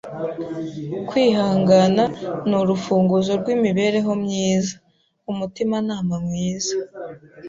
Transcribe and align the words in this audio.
Kwihangana 1.09 2.03
nurufunguzo 2.49 3.31
rwimibereho 3.41 4.11
myiza. 4.23 4.73
Umutimanama 5.31 6.15
mwiza. 6.25 6.73